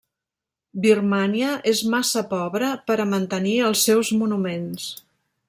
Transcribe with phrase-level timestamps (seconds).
[0.85, 4.91] Birmània és massa pobra per a mantenir els seus monuments.